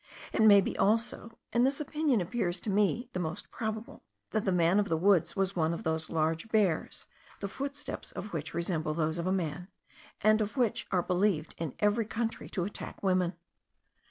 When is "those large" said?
5.83-6.49